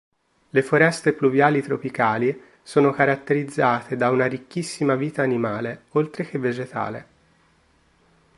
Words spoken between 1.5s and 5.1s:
tropicali sono caratterizzate da una ricchissima